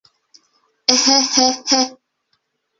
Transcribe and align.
—Эһһе-һе-һе! 0.95 1.85